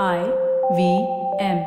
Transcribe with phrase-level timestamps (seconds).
[0.00, 0.20] I
[0.76, 0.82] V
[1.38, 1.58] M.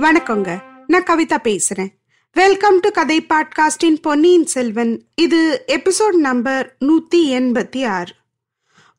[0.00, 0.62] வணக்கங்க.
[0.86, 1.92] நான் கவிதா பேசுறேன்.
[2.32, 5.02] வெல்கம் டு கதை பாட்காஸ்டின் பொன்னியின் செல்வன்.
[5.14, 8.14] இது எபிசோட் நம்பர் நூத்தி எண்பத்தி ஆறு.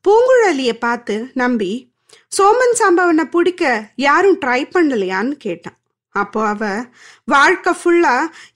[0.08, 1.92] பூங்குழலிய பார்த்து நம்பி
[2.38, 5.76] சோமன் சாம்பவனை பிடிக்க யாரும் ட்ரை பண்ணலையான்னு கேட்டான்.
[6.14, 6.62] அப்போ அவ
[7.24, 8.14] வாழ்க்கை ஃபுல்லா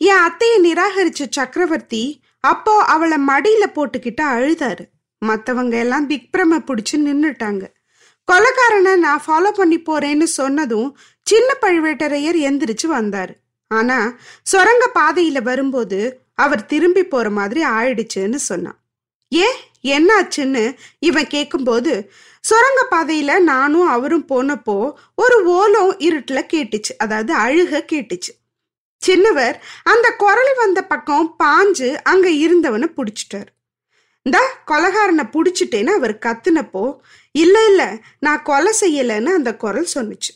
[0.08, 2.04] என் அத்தையை நிராகரிச்ச சக்கரவர்த்தி
[2.40, 4.84] அப்போ அவளை மடியில போட்டுக்கிட்டு அழுதாரு.
[5.22, 7.64] மத்தவங்க எல்லாம் விக்ரம பிடிச்சு நின்றுட்டாங்க
[8.28, 10.88] கொலைக்காரனை நான் ஃபாலோ பண்ணி போறேன்னு சொன்னதும்
[11.26, 13.34] சின்ன பழுவேட்டரையர் எந்திரிச்சு வந்தாரு.
[13.70, 13.98] ஆனா
[14.42, 16.00] சுரங்க பாதையில வரும்போது
[16.34, 18.78] அவர் திரும்பி போற மாதிரி ஆயிடுச்சுன்னு சொன்னான்.
[19.28, 27.82] ஏன் என்னாச்சுன்னு இவன் கேட்கும்போது சுரங்க பாதையில நானும் அவரும் போனப்போ ஒரு ஓலம் இருட்டுல கேட்டுச்சு அதாவது அழுக
[27.92, 28.32] கேட்டுச்சு.
[29.06, 33.50] சின்னவர் அந்த குரல் வந்த பக்கம் பாஞ்சு அங்க இருந்தவனை புடிச்சிட்டாரு.
[34.22, 36.96] இந்த கொலகாரனை புடிச்சிட்டேன்னு அவர் கத்துனப்போ
[37.32, 40.32] இல்ல இல்ல நான் கொலை செய்யலைன்னு அந்த குரல் சொன்னுச்சு.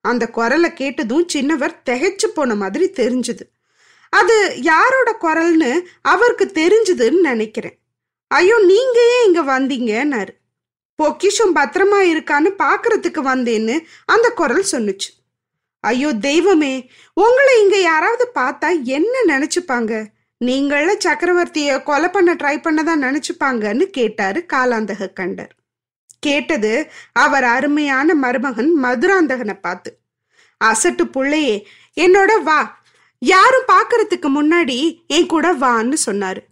[0.00, 3.42] அந்த குரலை கேட்டதும் சின்னவர் திகைச்சு போன மாதிரி தெரிஞ்சுது.
[4.10, 7.79] அது யாரோட குரல்னு அவருக்கு தெரிஞ்சுதுன்னு நினைக்கிறேன்.
[8.30, 10.32] ஐயோ நீங்க ஏன் இங்க வந்தீங்கன்னாரு.
[10.98, 15.10] பொக்கிஷம் பத்திரமா இருக்கான்னு பாக்குறதுக்கு வந்தேன்னு அந்த குரல் சொன்னுச்சு.
[15.80, 16.74] ஐயோ தெய்வமே
[17.14, 19.92] உங்களை இங்க யாராவது பார்த்தா என்ன நினைச்சுப்பாங்க?
[20.38, 25.52] நீங்கள சக்கரவர்த்திய கொலை பண்ண ட்ரை பண்ணதான் நினைச்சுப்பாங்கன்னு கேட்டாரு காலாந்தக கண்டர்.
[26.20, 29.90] கேட்டது அவர் அருமையான மருமகன் மதுராந்தகனை பார்த்து.
[30.60, 31.56] அசட்டு புள்ளையே
[31.96, 32.60] என்னோட வா
[33.18, 36.42] யாரும் பாக்குறதுக்கு முன்னாடி என் கூட வான்னு சொன்னாரு.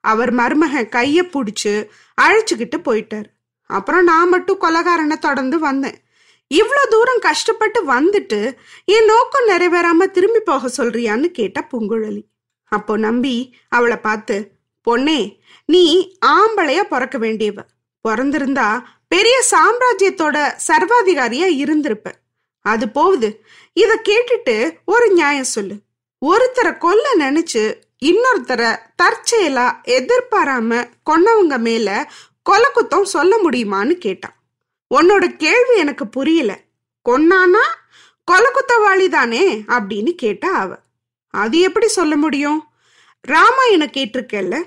[0.00, 1.86] அவர் மருமகன் கைய புடிச்சு
[2.22, 3.24] அழைச்சுக்கிட்டு போயிட்டார்.
[3.66, 5.98] அப்புறம் நான் மட்டும் கொலகாரனை தொடர்ந்து வந்தேன்.
[6.54, 12.22] இவ்வளோ தூரம் கஷ்டப்பட்டு வந்துட்டு என் நோக்கம் நிறைவேறாம திரும்பி போக சொல்றியான்னு கேட்டா பூங்குழலி.
[12.64, 14.50] அப்போ நம்பி அவளை பார்த்து
[14.90, 17.58] பொண்ணே நீ ஆம்பளையா பிறக்க வேண்டியவ.
[18.08, 22.12] பிறந்திருந்தா பெரிய சாம்ராஜ்யத்தோட சர்வாதிகாரியா இருந்திருப்ப.
[22.60, 23.44] அது போகுது.
[23.72, 25.74] இத கேட்டுட்டு ஒரு நியாயம் சொல்லு.
[26.26, 27.74] ஒருத்தரை கொல்ல நினைச்சு
[28.04, 32.10] இன்னொருத்தரை தற்செயலா எதிர்பாராம கொன்னவங்க மேல
[32.42, 34.34] கொலை குத்தம் சொல்ல முடியுமான்னு கேட்டான்.
[34.94, 36.58] உன்னோட கேள்வி எனக்கு புரியல.
[37.08, 37.64] கொன்னானா
[38.24, 40.78] கொலை குத்தவாளி தானே அப்படின்னு கேட்டா அவ.
[41.30, 42.64] அது எப்படி சொல்ல முடியும்?
[43.20, 44.62] ராமாயணம் கேட்டிருக்கல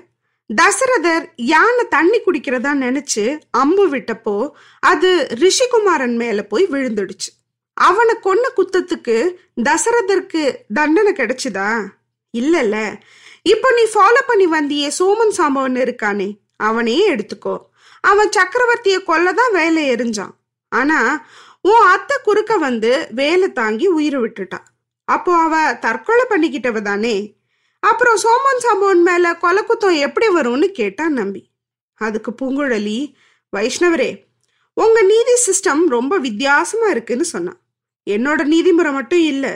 [0.54, 7.30] தசரதர் யானை தண்ணி குடிக்கிறதா நினைச்சு அம்பு விட்டப்போ அது ரிஷிகுமாரன் மேல போய் விழுந்துடுச்சு.
[7.74, 9.34] அவனை கொன்ன குத்தத்துக்கு
[9.64, 11.84] தசரதருக்கு தண்டனை கிடைச்சுதா?
[12.32, 12.96] இல்லல்ல.
[13.52, 17.54] இப்போ நீ ஃபாலோ பண்ணி வந்தியே சோமன் சாம்பவன் இருக்கானே அவனையே எடுத்துக்கோ.
[18.00, 20.34] அவன் சக்கரவர்த்திய கொல்லதான் வேலை எரிஞ்சான்.
[20.72, 20.98] ஆனா
[21.60, 24.66] உன் அத்தை குறுக்க வந்து வேலை தாங்கி உயிரை விட்டுட்டான்.
[25.08, 27.16] அப்போ அவ தற்கொலை பண்ணிக்கிட்டவ தானே?
[27.82, 31.42] அப்புறம் சோமன் சாம்பவன் மேல கொலை குத்தம் எப்படி வரும்னு கேட்டான் நம்பி.
[32.00, 32.98] அதுக்கு பூங்குழலி
[33.52, 34.10] வைஷ்ணவரே
[34.76, 37.60] உங்க நீதி சிஸ்டம் ரொம்ப வித்தியாசமா இருக்குன்னு சொன்னான்.
[38.06, 39.52] என்னோட நீதிமுறை மட்டும் இல்லை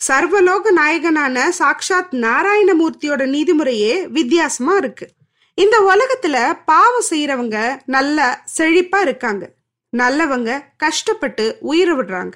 [0.00, 5.08] சர்வலோக நாயகனான சாக்ஷாத் நாராயணமூர்த்தியோட நீதிமுறையே வித்தியாசமா இருக்கு.
[5.54, 9.50] இந்த உலகத்துல பாவம் செய்யறவங்க நல்ல செழிப்பா இருக்காங்க.
[9.96, 12.32] நல்லவங்க கஷ்டப்பட்டு உயிரை விடுறாங்க.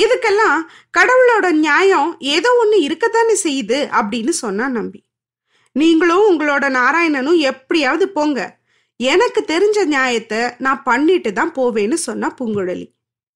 [0.00, 0.60] இதுக்கெல்லாம்
[0.98, 5.04] கடவுளோட நியாயம் ஏதோ ஒண்ணு இருக்கத்தானே செய்யுது அப்படின்னு சொன்னா நம்பி.
[5.72, 8.58] நீங்களும் உங்களோட நாராயணனும் எப்படியாவது போங்க.
[8.96, 12.86] எனக்கு தெரிஞ்ச நியாயத்தை நான் பண்ணிட்டு தான் போவேன்னு சொன்னா பூங்குழலி.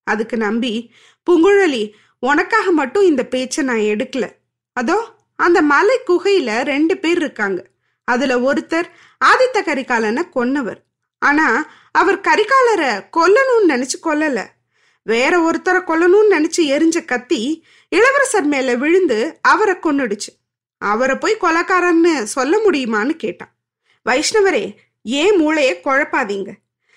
[0.04, 0.92] அதுக்கு நம்பி
[1.30, 1.82] பூங்குழலி
[2.20, 4.30] உனக்காக மட்டும் இந்த பேச்சை நான் எடுக்கல.
[4.72, 7.66] அதோ அந்த மலை குகையில ரெண்டு பேர் இருக்காங்க.
[8.04, 8.88] அதுல ஒருத்தர்
[9.24, 10.82] ஆதித்த கரிகாலனை கொன்னவர்.
[11.18, 14.46] ஆனா அவர் கரிகாலரை கொல்லணும்னு நினைச்சு கொல்லல.
[15.02, 20.32] வேற ஒருத்தரை கொல்லணும்னு நினைச்சு எரிஞ்ச கத்தி இளவரசர் மேல விழுந்து அவரை கொன்னுடுச்சு.
[20.78, 23.54] அவரை போய் கொலக்காரன்னு சொல்ல முடியுமான்னு கேட்டான்.
[24.10, 26.50] வைஷ்ணவரே ஏன் மூளையை குழப்பாதீங்க?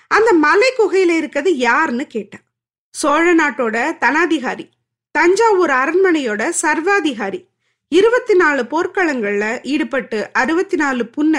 [0.08, 2.42] அந்த மலை குகையில இருக்கிறது யாருன்னு கேட்டான்.
[2.90, 4.70] சோழ நாட்டோட தனாதிகாரி.
[5.16, 7.40] தஞ்சாவூர் அரண்மனையோட சர்வாதிகாரி.
[7.92, 11.36] இருபத்தி நாலு போர்க்களங்கள்ல ஈடுபட்டு அறுபத்தி நாலு புண்ண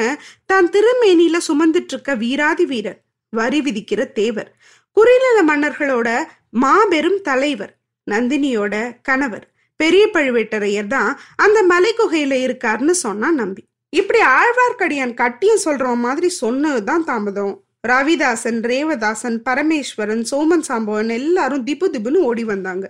[0.46, 2.98] தான் திருமேனியில சுமந்துட்டு இருக்க வீராதி வீரர்
[3.28, 4.50] வரி விதிக்கிற தேவர்
[4.96, 6.08] குறுநில மன்னர்களோட
[6.50, 7.72] மாபெரும் தலைவர்
[8.06, 9.46] நந்தினியோட கணவர்
[9.76, 13.62] பெரிய பழுவேட்டரையர் தான் அந்த மலை குகையில இருக்காருன்னு சொன்னா நம்பி.
[13.92, 17.54] இப்படி ஆழ்வார்க்கடியான் கட்டியம் சொல்ற மாதிரி சொன்னதுதான் தாமதம்.
[17.88, 22.84] ரவிதாசன் ரேவதாசன் பரமேஸ்வரன் சோமன் சாம்பவன் எல்லாரும் திபு திபுன்னு ஓடி வந்தாங்க.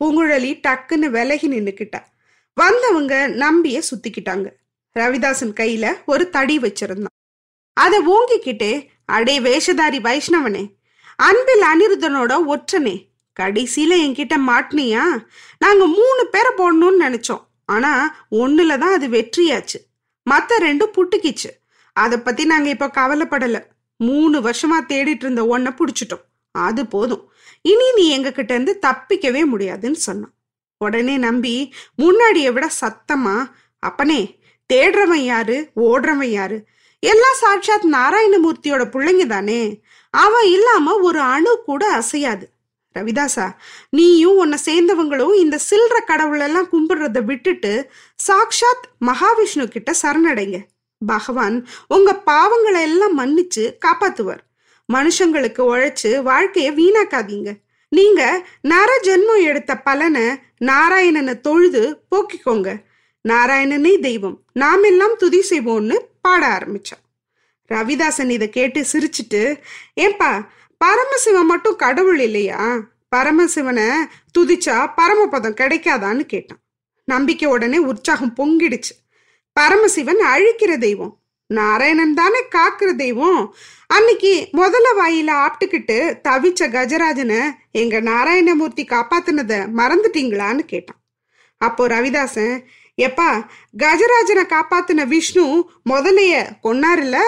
[0.00, 2.00] பூங்குழலி டக்குன்னு விலகி நின்னுக்கிட்டா.
[2.54, 4.48] வந்தவங்க நம்பிய சுத்திக்கிட்டாங்க.
[4.98, 7.16] ரவிதாசன் கையில ஒரு தடி வச்சிருந்தான்.
[7.72, 10.64] அதை ஓங்கிக்கிட்டே அடே வேஷதாரி வைஷ்ணவனே
[11.16, 13.08] அன்பில் அனிருதனோட ஒற்றனே
[13.40, 15.24] கடைசியில என்கிட்ட மாட்டினியா?
[15.58, 17.44] நாங்க மூணு பேரை போடணும்னு நினைச்சோம்.
[17.64, 19.78] ஆனா ஒண்ணுல தான் அது வெற்றியாச்சு.
[20.30, 21.50] மத்த ரெண்டும் புட்டுக்கிச்சு.
[21.92, 23.62] அதை பத்தி நாங்க இப்ப கவலைப்படல.
[23.96, 26.24] மூணு வருஷமா தேடிட்டு இருந்த ஒன்ன புடிச்சிட்டோம்.
[26.52, 27.32] அது போதும்.
[27.62, 30.32] இனி நீ எங்ககிட்ட இருந்து தப்பிக்கவே முடியாதுன்னு சொன்னான்.
[30.78, 33.50] உடனே நம்பி முன்னாடியை விட சத்தமா?
[33.78, 34.38] அப்பனே
[34.72, 35.70] தேடுறவன் யாரு?
[35.76, 36.64] ஓடுறவன் யாரு?
[36.98, 39.80] எல்லாம் சாட்சாத் நாராயணமூர்த்தியோட பிள்ளைங்க தானே?
[40.10, 42.50] அவன் இல்லாம ஒரு அணு கூட அசையாது.
[42.98, 43.54] ரவிதாசா
[43.90, 47.90] நீயும் உன்னை சேர்ந்தவங்களும் இந்த சில்ற கடவுள் எல்லாம் கும்பிடுறத விட்டுட்டு
[48.26, 50.60] சாக்ஷாத் மகாவிஷ்ணு கிட்ட சரணடைங்க.
[51.06, 54.40] பகவான் உங்க பாவங்களை எல்லாம் மன்னிச்சு காப்பாத்துவார்.
[54.92, 57.54] மனுஷங்களுக்கு உழைச்சு வாழ்க்கைய வீணாக்காதீங்க.
[57.88, 60.22] நீங்க நர ஜென்மம் எடுத்த பலனை
[60.60, 62.76] நாராயணனை தொழுது போக்கிக்கோங்க.
[63.28, 67.04] நாராயணனே தெய்வம் நாம் எல்லாம் துதி செய்வோம்னு பாட ஆரம்பிச்சான்.
[67.68, 69.58] ரவிதாசன் இதை கேட்டு சிரிச்சிட்டு
[69.94, 70.48] ஏப்பா
[70.78, 72.78] பரமசிவன் மட்டும் கடவுள் இல்லையா?
[73.16, 73.88] பரமசிவனை
[74.38, 76.58] துதிச்சா பரமபதம் கிடைக்காதான்னு கேட்டான்.
[77.04, 78.94] நம்பிக்கை உடனே உற்சாகம் பொங்கிடுச்சு.
[79.52, 81.19] பரமசிவன் அழிக்கிற தெய்வம்
[81.50, 83.54] நாராயணன் தானே காக்குற தெய்வம்?
[83.86, 85.96] அன்னைக்கு முதல்ல வாயில ஆப்டுக்கிட்டு
[86.28, 91.00] தவிச்ச கஜராஜனை எங்க நாராயணமூர்த்தி காப்பாத்தினத மறந்துட்டீங்களான்னு கேட்டான்.
[91.58, 92.62] அப்போ ரவிதாசன்
[93.02, 93.46] எப்பா
[93.78, 97.18] கஜராஜனை காப்பாத்தின விஷ்ணு முதலைய கொன்னாருல்ல?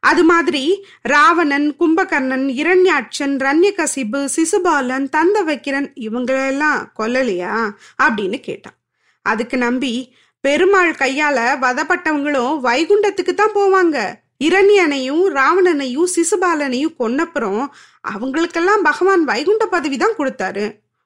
[0.00, 7.70] அது மாதிரி ராவணன் கும்பகர்ணன் இரண்யாட்சன் ரண்யகசிபு சிசுபாலன் தந்த வைக்கிறன் இவங்களெல்லாம் கொல்லலையா?
[8.02, 8.78] அப்படின்னு கேட்டான்.
[9.22, 13.98] அதுக்கு நம்பி பெருமாள் கையால வதப்பட்டவங்களும் வைகுண்டத்துக்கு தான் போவாங்க.
[14.46, 17.62] இரண்யனையும் ராவணனையும் சிசுபாலனையும் கொன்னப்புறம்
[18.10, 20.64] அவங்களுக்கெல்லாம் பகவான் வைகுண்ட பதவி தான் கொடுத்தாரு.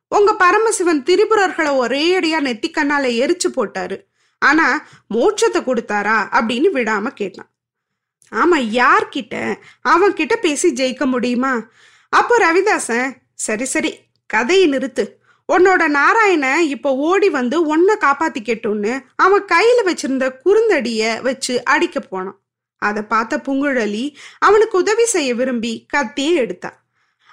[0.09, 3.97] உங்க பரமசிவன் திரிபுரர்களை ஒரே அடியா நெத்திக்கண்ணால எரிச்சு போட்டாரு.
[4.39, 4.67] ஆனா
[5.15, 7.51] மோட்சத்தை கொடுத்தாரா அப்படின்னு விடாம கேட்டான்.
[8.33, 9.35] ஆமா யார்கிட்ட?
[9.93, 11.55] அவன் கிட்ட பேசி ஜெயிக்க முடியுமா?
[12.13, 13.09] அப்போ ரவிதாசன்
[13.47, 13.93] சரி சரி
[14.31, 15.05] கதையை நிறுத்து.
[15.53, 22.39] உன்னோட நாராயண இப்ப ஓடி வந்து உன்னை காப்பாத்திக்கட்டும்னு அவன் கையில வச்சிருந்த குறுந்தடிய வச்சு அடிக்க போனான்.
[22.83, 24.05] அதை பார்த்த புங்குழலி
[24.39, 26.71] அவனுக்கு உதவி செய்ய விரும்பி கத்தியே எடுத்தா.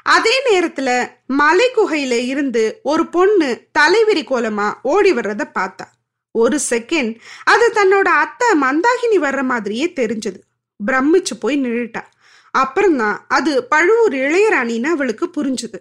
[0.04, 0.90] அதே நேரத்துல
[1.28, 3.50] மலை குகையில இருந்து ஒரு பொண்ணு
[3.80, 5.86] தலைவிரி கோலமா ஓடி வர்றத பார்த்தா.
[6.32, 10.40] ஒரு செகண்ட் அது தன்னோட அத்தை மந்தாகினி வர்ற மாதிரியே தெரிஞ்சது.
[10.80, 12.04] பிரமிச்சு போய் நின்றுட்டா
[12.52, 15.80] அப்புறம்தான் அது பழுவூர் இளையராணின்னு அவளுக்கு புரிஞ்சுது.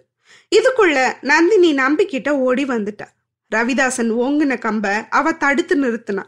[0.55, 3.07] இதுக்குள்ள நந்தினி நம்பிக்கிட்ட ஓடி வந்துட்டா.
[3.55, 6.23] ரவிதாசன் ஓங்குன கம்ப அவ தடுத்து நிறுத்தினா.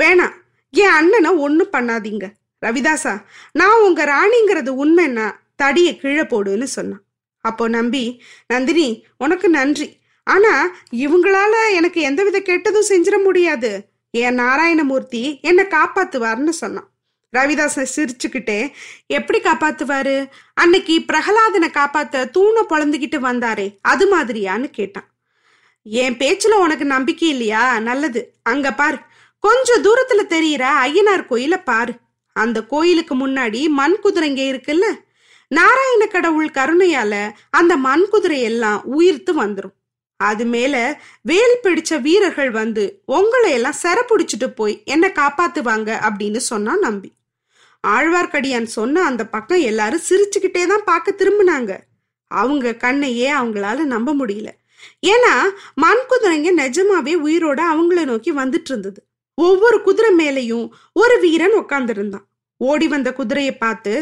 [0.00, 0.32] வேணாம்
[0.70, 2.30] என் அண்ணனை ஒன்னும் பண்ணாதீங்க.
[2.66, 3.22] ரவிதாசா
[3.52, 7.02] நான் உங்க ராணிங்கிறது உண்மைன்னா தடியை கீழே போடுன்னு சொன்னான்.
[7.40, 9.96] அப்போ நம்பி நந்தினி உனக்கு நன்றி.
[10.24, 13.88] ஆனா இவங்களால எனக்கு எந்தவித கெட்டதும் செஞ்சிட முடியாது.
[14.10, 16.90] என் நாராயணமூர்த்தி என்னை காப்பாத்துவார்னு சொன்னான்.
[17.32, 18.72] ரவிதாசன் சிரிச்சுக்கிட்டே
[19.06, 20.28] எப்படி காப்பாத்துவாரு?
[20.54, 25.08] அன்னைக்கு பிரகலாதனை காப்பாத்த தூணை பொழந்துகிட்டு வந்தாரே அது மாதிரியான்னு கேட்டான்.
[25.82, 27.78] என் பேச்சுல உனக்கு நம்பிக்கை இல்லையா?
[27.78, 28.34] நல்லது.
[28.42, 28.98] அங்க பாரு.
[29.38, 31.92] கொஞ்சம் தூரத்துல தெரியற ஐயனார் கோயில பாரு.
[32.32, 34.84] அந்த கோயிலுக்கு முன்னாடி மண் குதிரைங்க இருக்குல்ல?
[35.48, 39.74] நாராயண கடவுள் கருணையால அந்த மண் குதிரை எல்லாம் உயிர்த்து வந்துடும்
[40.16, 46.76] அது மேல வேல் பிடிச்ச வீரர்கள் வந்து உங்களை எல்லாம் செர பிடிச்சிட்டு போய் என்ன காப்பாத்துவாங்க அப்படின்னு சொன்னா
[46.76, 47.12] நம்பி.
[47.94, 51.72] ஆழ்வார்க்கடியான் சொன்ன அந்த பக்கம் எல்லாரும் சிரிச்சுக்கிட்டே தான் பார்க்க திரும்பினாங்க.
[52.30, 54.50] அவங்க கண்ணையே அவங்களால நம்ப முடியல.
[55.12, 55.34] ஏன்னா
[55.74, 59.00] மண் குதிரைங்க நிஜமாவே உயிரோட அவங்கள நோக்கி வந்துட்டு இருந்தது
[59.38, 62.26] ஒவ்வொரு குதிரை மேலையும் ஒரு வீரன் உட்கார்ந்திருந்தான்
[62.60, 63.92] ஓடி வந்த குதிரையை பார்த்து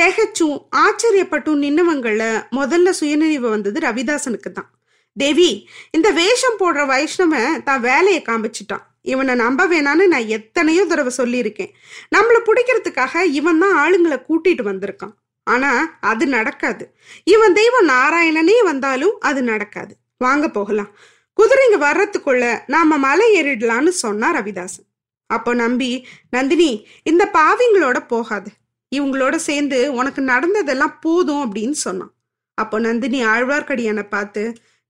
[0.00, 4.70] திகச்சும் ஆச்சரியப்பட்டும் நின்னவங்கள முதல்ல சுயநினைவு வந்தது ரவிதாசனுக்கு தான்
[5.16, 5.50] தேவி
[5.90, 8.84] இந்த வேஷம் போடுற வைஷ்ணவன் தான் வேலையை காமிச்சிட்டான்.
[9.04, 11.72] இவனை நம்ப வேணான்னு நான் எத்தனையோ தடவை சொல்லியிருக்கேன்.
[12.16, 15.14] நம்மள பிடிக்கிறதுக்காக இவன் தான் ஆளுங்களை கூட்டிட்டு வந்திருக்கான்.
[15.46, 16.84] ஆனா அது நடக்காது.
[17.24, 19.94] இவன் தெய்வம் நாராயணனே வந்தாலும் அது நடக்காது.
[20.16, 20.90] வாங்க போகலாம்.
[21.38, 24.86] குதிரைங்க வர்றதுக்குள்ள நாம மலை ஏறிடலான்னு சொன்னார் ரவிதாசன்.
[25.26, 28.50] அப்போ நம்பி நந்தினி இந்த பாவிங்களோட போகாது.
[28.96, 32.12] இவங்களோட சேர்ந்து உனக்கு நடந்ததெல்லாம் போதும் அப்படின்னு சொன்னான்.
[32.54, 34.42] அப்போ நந்தினி ஆழ்வார்க்கடியானை பார்த்து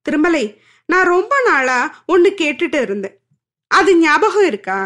[0.06, 3.18] திருமலை நான் ரொம்ப நாளா ஒன்று கேட்டுட்டு இருந்தேன்.
[3.78, 4.78] அது ஞாபகம் இருக்கா?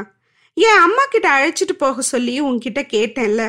[0.55, 3.43] என் அம்மா கிட்ட அழைச்சிட்டு போக சொல்லி உன்கிட்ட கேட்டேன்ல.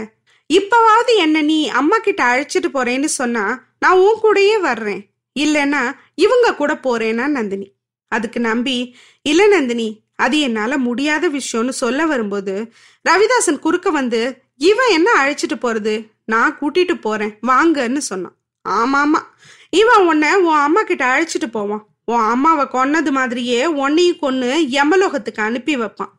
[0.50, 5.02] இப்பவாவது என்ன நீ அம்மா கிட்ட அழைச்சிட்டு போறேன்னு சொன்னா நான் உன் கூடயே வர்றேன்.
[5.40, 5.82] இல்லைன்னா
[6.16, 7.68] இவங்க கூட போறேன்னா நந்தினி.
[8.08, 12.72] அதுக்கு நம்பி இல்ல நந்தினி அது என்னால முடியாத விஷயம்னு சொல்ல வரும்போது
[13.10, 14.22] ரவிதாசன் குறுக்க வந்து
[14.58, 15.94] இவன் என்ன அழைச்சிட்டு போறது?
[16.26, 18.36] நான் கூட்டிட்டு போறேன் வாங்கன்னு சொன்னான்.
[18.70, 19.22] ஆமாமா.
[19.70, 21.84] இவன் உன்னை உன் அம்மா கிட்ட அழைச்சிட்டு போவான்.
[22.10, 26.14] உன் அம்மாவை கொன்னது மாதிரியே உன்னையும் கொன்று யமலோகத்துக்கு அனுப்பி வைப்பான்.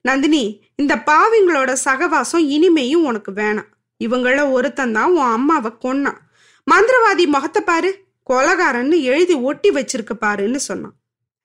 [0.00, 3.70] நந்தினி இந்த பாவிங்களோட சகவாசம் இனிமேயும் உனக்கு வேணாம்.
[4.04, 6.16] இவங்கள ஒருத்தன் தான் உன் அம்மாவை கொன்னான்.
[6.66, 7.90] மந்திரவாதி முகத்தை பாரு.
[8.30, 10.94] கொலகாரன்னு எழுதி ஒட்டி வச்சிருக்க பாருன்னு சொன்னான்.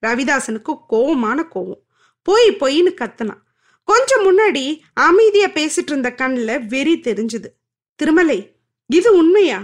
[0.06, 1.84] ரவிதாசனுக்கு கோவமான கோவம்.
[2.22, 3.44] போய் பொய்ன்னு கத்துனான்.
[3.84, 7.50] கொஞ்சம் முன்னாடி அமைதியா பேசிட்டு இருந்த கண்ணில் வெறி தெரிஞ்சுது.
[7.96, 8.56] திருமலை
[8.88, 9.60] இது உண்மையா?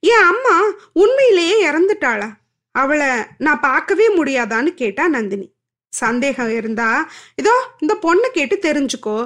[0.00, 0.62] என் அம்மா
[0.92, 2.30] உண்மையிலேயே இறந்துட்டாளா?
[2.80, 5.46] அவளை நான் பார்க்கவே முடியாதான்னு கேட்டா நந்தினி.
[5.92, 6.88] சந்தேகம் இருந்தா
[7.34, 9.18] இதோ இந்த பொண்ணை கேட்டு தெரிஞ்சுக்கோ.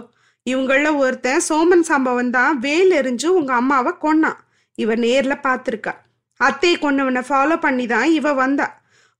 [0.46, 4.38] இவங்கள ஒருத்தன் சோமன் சம்பவம் தான் வேல் எரிஞ்சு உங்க அம்மாவை கொன்னான்.
[4.74, 5.94] இவ நேர்ல பார்த்துருக்கா.
[6.40, 8.66] அத்தை கொன்னவனை ஃபாலோ பண்ணி தான் இவ வந்தா.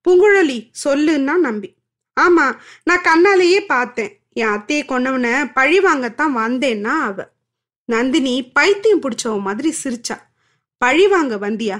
[0.07, 1.69] புங்குழலி சொல்லுன்னா நம்பி.
[2.17, 2.47] ஆமா
[2.85, 4.13] நான் கண்ணாலேயே பார்த்தேன்.
[4.33, 7.19] என் அத்தையை கொன்னவனை பழி வாங்கத்தான் வந்தேன்னா அவ.
[7.89, 10.17] நந்தினி பைத்தியம் பிடிச்சவ மாதிரி சிரிச்சா.
[10.83, 11.79] பழி வாங்க வந்தியா?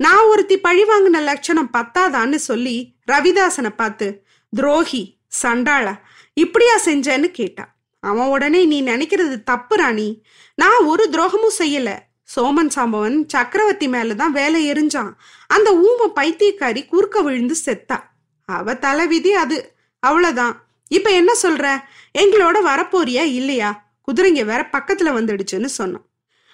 [0.00, 6.00] நான் ஒருத்தி பழி வாங்கின லட்சணம் பத்தாதான்னு சொல்லி ரவிதாசனை பார்த்து துரோகி சண்டாளா
[6.34, 7.74] இப்படியா செஞ்சேன்னு கேட்டா.
[8.00, 10.22] அவன் உடனே நீ நினைக்கிறது தப்பு ராணி.
[10.54, 11.98] நான் ஒரு துரோகமும் செய்யல.
[12.36, 15.12] சோமன் சாம்பவன் சக்கரவர்த்தி மேலதான் வேலை எரிஞ்சான்.
[15.46, 18.02] அந்த ஊம பைத்தியக்காரி குறுக்க விழுந்து செத்தா.
[18.44, 19.76] அவ தலைவிதி அது.
[19.98, 20.66] அவ்வளவுதான்.
[20.88, 21.80] இப்ப என்ன சொல்ற?
[22.18, 23.92] எங்களோட வரப்போறியா இல்லையா?
[24.00, 26.04] குதிரைங்க வேற பக்கத்துல வந்துடுச்சுன்னு சொன்னான்.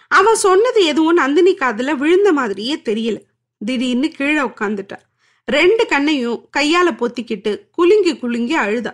[0.09, 3.21] அவன் சொன்னது எதுவும் நந்தினி காதுல விழுந்த மாதிரியே தெரியல.
[3.65, 4.99] திடீர்னு கீழே உட்காந்துட்டா
[5.45, 8.93] ரெண்டு கண்ணையும் கையால பொத்திக்கிட்டு குலுங்கி குலுங்கி அழுதா.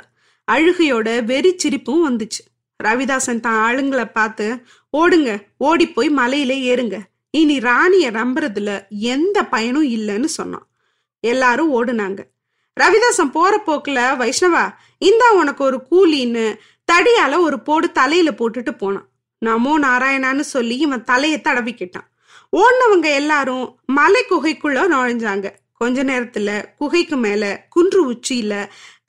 [0.53, 2.43] அழுகையோட வெறி சிரிப்பும் வந்துச்சு.
[2.85, 4.47] ரவிதாசன் தான் ஆளுங்களை பார்த்து
[4.97, 6.99] ஓடுங்க ஓடி போய் மலையில ஏறுங்க.
[7.31, 10.67] இனி ராணிய நம்புறதுல எந்த பயனும் இல்லைன்னு சொன்னான்.
[11.21, 12.21] எல்லாரும் ஓடுனாங்க.
[12.81, 14.65] ரவிதாசன் போற போக்குல வைஷ்ணவா
[14.99, 16.47] இந்தா உனக்கு ஒரு கூலின்னு
[16.93, 19.09] தடியால ஒரு போடு தலையில போட்டுட்டு போனான்.
[19.45, 22.09] நமோ நாராயணான்னு சொல்லி இவன் தலையை தடவிக்கிட்டான்.
[22.53, 25.47] ஓடினவங்க எல்லாரும் மலை குகைக்குள்ள நுழைஞ்சாங்க.
[25.73, 28.55] கொஞ்ச நேரத்துல குகைக்கு மேல குன்று உச்சியில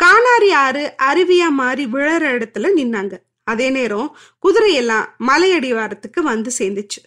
[0.03, 3.13] காணாரி ஆறு அருவியா மாறி விழற இடத்துல நின்னாங்க.
[3.43, 7.01] அதே நேரம் குதிரையெல்லாம் மலையடிவாரத்துக்கு வந்து சேர்ந்துச்சு.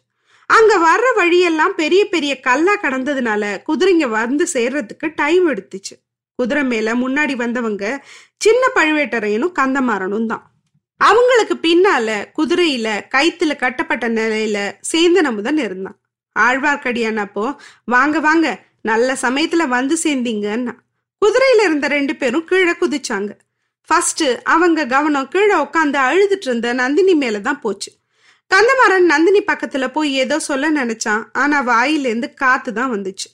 [0.46, 5.94] அங்க வர்ற வழியெல்லாம் பெரிய பெரிய கல்லா கடந்ததுனால குதிரைங்க வந்து சேர்றதுக்கு டைம் எடுத்துச்சு.
[6.38, 7.84] குதிரை மேல முன்னாடி வந்தவங்க
[8.36, 10.44] சின்ன பழுவேட்டரையனும் கந்தமாறனும் தான்.
[11.00, 14.58] அவங்களுக்கு பின்னால குதிரையில கைத்துல கட்டப்பட்ட நிலையில
[14.92, 15.98] சேந்தன் அமுதன் இருந்தான்.
[16.44, 17.44] ஆழ்வார்க்கடியான் அப்போ
[17.84, 18.46] வாங்க வாங்க
[18.80, 20.74] நல்ல சமயத்துல வந்து சேர்ந்தீங்கன்னா.
[21.22, 23.30] குதிரையில இருந்த ரெண்டு பேரும் கீழே குதிச்சாங்க.
[23.88, 27.90] ஃபர்ஸ்ட் அவங்க கவனம் கீழே உட்காந்து அழுதுட்டு இருந்த நந்தினி மேலதான் போச்சு.
[28.50, 31.22] கந்தமாறன் நந்தினி பக்கத்துல போய் ஏதோ சொல்ல நினைச்சான்.
[31.32, 33.28] ஆனா வாயிலேருந்து காத்து தான் வந்துச்சு.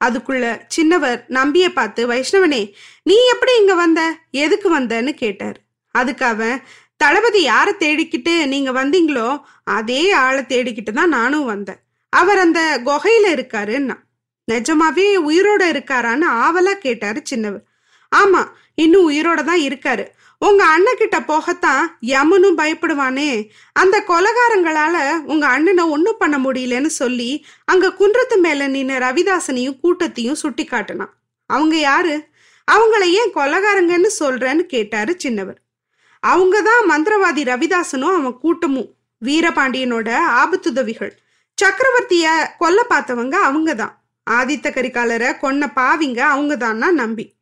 [0.00, 0.44] அதுக்குள்ள
[0.76, 2.60] சின்னவர் நம்பிய பார்த்து வைஷ்ணவனே
[3.02, 4.00] நீ எப்படி இங்க வந்த?
[4.30, 5.58] எதுக்கு வந்தன்னு கேட்டார்.
[5.94, 6.62] அதுக்கு அவன்
[6.96, 9.28] தளபதி யாரை தேடிக்கிட்டு நீங்க வந்தீங்களோ
[9.64, 11.80] அதே ஆளை தேடிக்கிட்டு தான் நானும் வந்தேன்.
[12.12, 13.96] அவர் அந்த குகையில இருக்காருன்னா
[14.48, 17.64] நிஜமாவே உயிரோட இருக்காரான்னு ஆவலா கேட்டாரு சின்னவர்.
[18.12, 18.42] ஆமா
[18.74, 20.04] இன்னும் உயிரோட தான் இருக்காரு.
[20.38, 23.30] உங்க அண்ணன் கிட்ட போகத்தான் யமனும் பயப்படுவானே.
[23.72, 27.30] அந்த கொலகாரங்களால உங்க அண்ணனை ஒண்ணும் பண்ண முடியலன்னு சொல்லி
[27.64, 31.12] அங்க குன்றத்து மேல நின்ன ரவிதாசனையும் கூட்டத்தையும் சுட்டி காட்டினான்
[31.46, 32.16] அவங்க யாரு?
[32.68, 35.58] அவங்கள ஏன் கொலகாரங்கன்னு சொல்றேன்னு கேட்டாரு சின்னவர்.
[36.22, 38.90] அவங்க தான் மந்திரவாதி ரவிதாசனும் அவன் கூட்டமும்
[39.22, 40.08] வீரபாண்டியனோட
[40.42, 41.12] ஆபத்துதவிகள்.
[41.62, 47.34] சக்கரவர்த்திய கொல்ல பார்த்தவங்க அவங்க தான் ஆதித்த கரிகாலரை கொன்ன பாவிங்க அவங்க தான்னா நம்பி.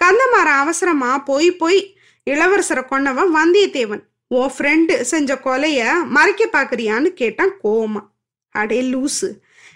[0.00, 1.96] கந்தமாரன் அவசரமா போய் போய்
[2.30, 4.02] இளவரசரை கொன்னவன் வந்தியத்தேவன்.
[4.28, 8.02] உன் ஃப்ரெண்டு செஞ்ச கொலைய மறைக்க பாக்குறியான்னு கேட்டான் கோவமா
[8.50, 9.28] அடே லூசு.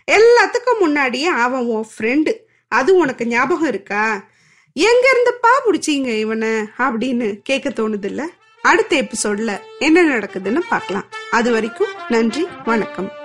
[0.07, 2.35] எல்லாத்துக்கும் முன்னாடியே அவன் உன் ஃப்ரெண்டு
[2.69, 4.25] அது உனக்கு ஞாபகம் இருக்கா?
[4.73, 6.49] எங்க இருந்துப்பா பிடிச்சிங்க இவனை?
[6.79, 8.29] அப்படின்னு கேட்க தோணுது இல்ல
[8.63, 11.09] அடுத்த எபிசோட்ல என்ன நடக்குதுன்னு பார்க்கலாம்.
[11.31, 13.20] அது வரைக்கும் நன்றி வணக்கம்.